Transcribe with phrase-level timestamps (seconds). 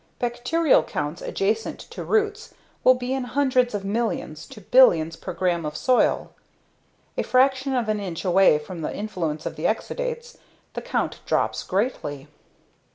[0.17, 5.63] Bacterial counts adjacent to roots will be in hundreds of millions to billions per gram
[5.63, 6.33] of soil.
[7.19, 10.37] A fraction of an inch away beyond the influence of the exudates,
[10.73, 12.27] the count drops greatly.